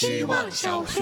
[0.00, 1.00] 希望小学。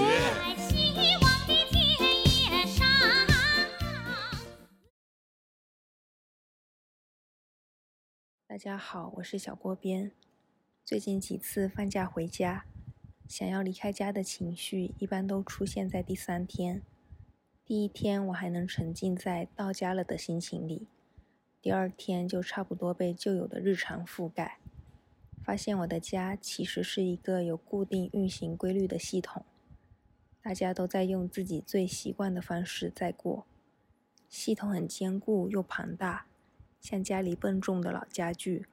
[8.47, 10.13] 大家好，我是小郭边。
[10.83, 12.65] 最近几次放假回家，
[13.29, 16.81] 想要离开家的情绪一般都出现在第三天。
[17.67, 20.89] 第一天我还能沉浸在到家了的心情里，
[21.61, 24.57] 第二天就差不多被旧有的日常覆盖。
[25.47, 29.45] 发现我的家其实是一个有固定运行规律的系统，
[30.43, 33.47] 大家都在用自己最习惯的方式在过。
[34.29, 36.27] 系统很坚固又庞大，
[36.81, 38.67] 像家里笨重的老家具，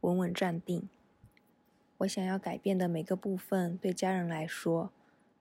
[0.00, 0.88] 稳稳站定。
[1.98, 4.90] 我想要改变的每个部分，对家人来说，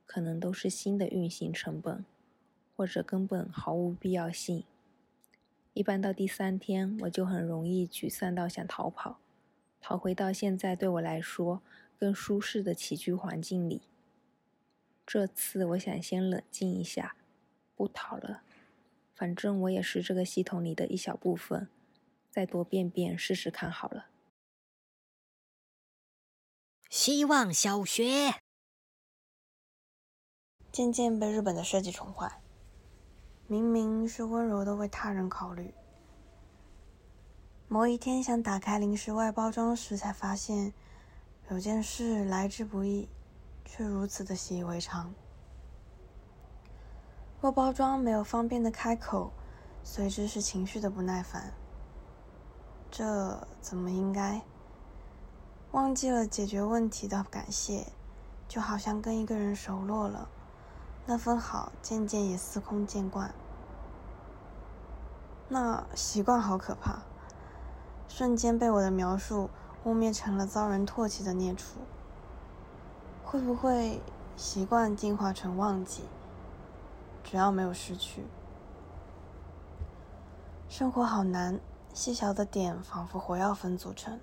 [0.05, 2.05] 可能都是新的运行成本，
[2.77, 4.63] 或者根本毫无必要性。
[5.73, 9.17] 一般到第三天，我就很容易沮丧到想逃跑。
[9.87, 11.61] 逃回到现在对我来说
[11.95, 13.83] 更舒适的起居环境里。
[15.05, 17.15] 这次我想先冷静一下，
[17.75, 18.41] 不逃了。
[19.13, 21.69] 反正我也是这个系统里的一小部分，
[22.31, 24.07] 再多变变试试看好了。
[26.89, 28.39] 希望小学
[30.71, 32.41] 渐渐被日本的设计宠坏，
[33.45, 35.71] 明明是温柔的为他人考虑。
[37.67, 40.71] 某一天想打开零食外包装时，才发现
[41.49, 43.09] 有件事来之不易，
[43.65, 45.13] 却如此的习以为常。
[47.41, 49.31] 若包装没有方便的开口，
[49.83, 51.53] 随之是情绪的不耐烦。
[52.91, 54.41] 这怎么应该？
[55.71, 57.87] 忘记了解决问题的感谢，
[58.47, 60.29] 就好像跟一个人熟络了，
[61.07, 63.33] 那份好渐渐也司空见惯。
[65.49, 67.01] 那习惯好可怕。
[68.17, 69.49] 瞬间被我的描述
[69.83, 71.81] 污蔑成了遭人唾弃的孽畜。
[73.21, 73.99] 会不会
[74.37, 76.03] 习惯进化成忘记？
[77.25, 78.23] 只要没有失去。
[80.69, 81.59] 生活好难，
[81.93, 84.17] 细小的点仿佛火药粉组成，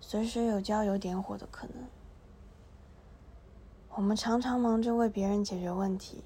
[0.00, 1.84] 随时有焦油点火的可能。
[3.96, 6.22] 我们常常忙着为别人解决问题，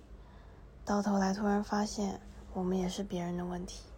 [0.84, 2.21] 到头来突然发现，
[2.53, 3.90] 我们也是别人的问题。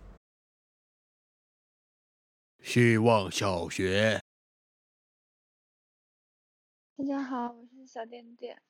[2.63, 4.23] 希望小学，
[6.97, 8.63] 大家好，我是小点点。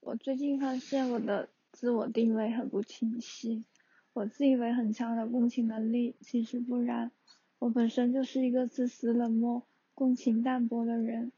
[0.00, 3.64] 我最近发现我的自我定位很不清晰。
[4.12, 7.10] 我自以为很强的共情能力，其实不然。
[7.58, 11.32] 我本身就是一个自私冷漠、共情淡薄的人。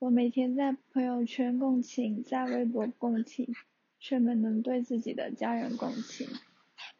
[0.00, 3.54] 我每天在朋友圈共情，在微博共情，
[3.98, 6.28] 却没能对自己的家人共情。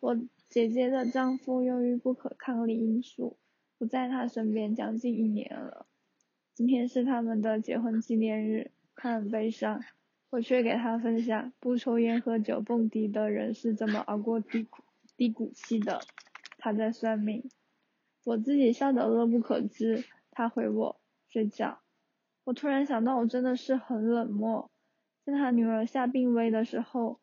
[0.01, 3.37] 我姐姐的丈夫由于不可抗力因素。
[3.79, 5.87] 不在他身边将近一年了，
[6.55, 9.83] 今天是他们的结婚纪念日，他很悲伤，
[10.31, 14.83] 我却给他分享不抽烟喝酒蹦迪的人是怎么熬过低谷
[15.17, 16.01] 低谷期的，
[16.59, 17.51] 他在算命，
[18.25, 21.81] 我自己笑得乐不可支，他回我睡觉，
[22.45, 24.71] 我突然想到我真的是很冷漠，
[25.25, 27.19] 在他女儿下病危的时候，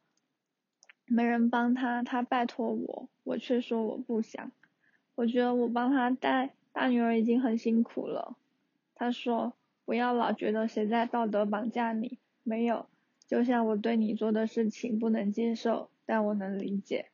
[1.06, 4.52] 没人帮他，他拜托我，我却说我不想。
[5.16, 8.36] 我觉得我帮他带大女儿已经很辛苦了。
[8.96, 9.54] 他说
[9.86, 12.88] ：“不要老觉得谁在道德绑架你，没有。
[13.28, 17.10] 就像我对你做的事情不能接受，但我能理解。”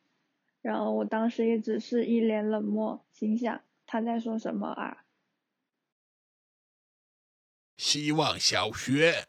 [0.60, 5.04] 然后我当时也只是一脸冷漠，心想他在说什么啊？
[7.76, 9.28] 希望小学，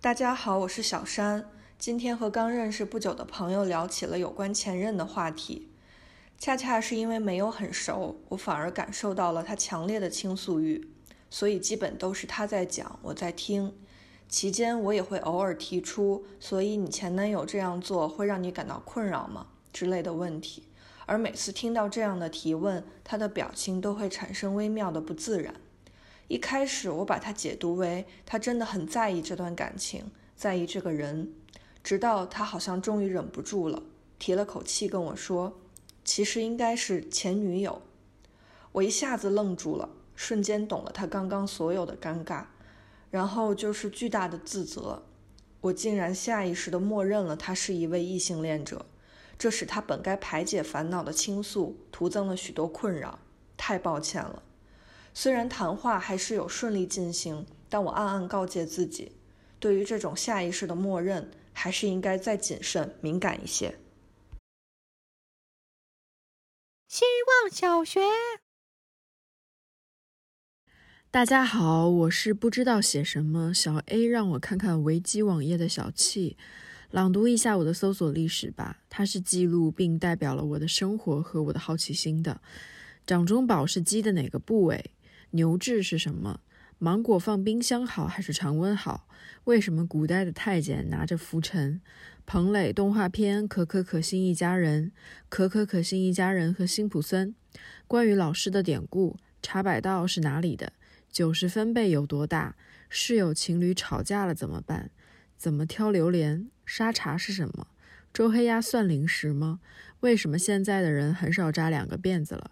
[0.00, 1.48] 大家好，我是小山。
[1.78, 5.73] 今天和刚认识不久的朋友聊起了有关前任的话题。
[6.38, 10.86] 恰恰是因为没有很熟，我反而感受到了他强烈的倾诉欲，
[11.30, 13.72] 所以基本都是他在讲，我在听。
[14.28, 19.46] 期间我也会偶尔提出，所以你前男友这样做会让你感到困扰吗？
[19.72, 20.64] 之类的问题。
[21.06, 25.54] 而每次听到这样的提问，他的表情都会产生微妙的不自然。
[26.28, 31.32] 一开始我把他解读为他真的很在意这段感情，在意这个人，
[31.82, 33.82] 直到他好像终于忍不住了，
[34.18, 35.60] 提了口气跟我说。
[36.04, 37.80] 其实应该是前女友，
[38.72, 42.44] 我一下子愣住了，瞬间懂了他刚刚所有的尴尬，
[43.10, 45.02] 然后就是巨大的自责，
[45.62, 48.84] 我竟然下意识的默认了他是一位异性恋者，
[49.38, 53.18] 这使他本该排解烦恼的倾诉徒增了许多困扰，
[53.56, 54.42] 太抱歉了。
[55.14, 59.12] 虽然谈话还是有顺利进行，但我暗暗告诫自己，
[59.58, 63.76] 对于这种下意识的默认，还是应该再谨慎敏感一些。
[67.24, 68.00] 望小学，
[71.10, 76.36] 大家好，我是不知道写什么小 A，让我看看维基网页的小气，
[76.90, 78.82] 朗读一下我的搜索历史吧。
[78.90, 82.42] 它是记录并代表了我的生活和我的好奇心的。
[83.06, 84.90] 掌中宝是鸡的哪个部位？
[85.30, 86.40] 牛至是什么？
[86.84, 89.08] 芒果放冰箱好还是常温好？
[89.44, 91.80] 为什么古代的太监拿着拂尘？
[92.26, 94.88] 彭磊动画片《可可可心一家人》，
[95.30, 97.34] 可可可心一家人和辛普森。
[97.88, 100.74] 关于老师的典故，茶百道是哪里的？
[101.10, 102.54] 九十分贝有多大？
[102.90, 104.90] 室友情侣吵架了怎么办？
[105.38, 106.50] 怎么挑榴莲？
[106.66, 107.68] 沙茶是什么？
[108.12, 109.60] 周黑鸭算零食吗？
[110.00, 112.50] 为什么现在的人很少扎两个辫子了？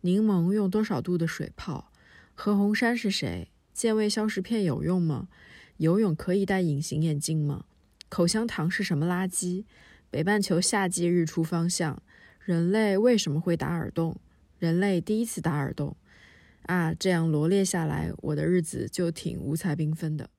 [0.00, 1.92] 柠檬用多少度的水泡？
[2.34, 3.50] 何鸿燊是谁？
[3.74, 5.26] 健胃消食片有用吗？
[5.78, 7.64] 游泳可以戴隐形眼镜吗？
[8.08, 9.64] 口香糖是什么垃圾？
[10.08, 12.00] 北半球夏季日出方向？
[12.38, 14.16] 人类为什么会打耳洞？
[14.60, 15.96] 人类第一次打耳洞？
[16.66, 20.30] 啊，这样罗列下来，我的日子就挺五彩缤纷的。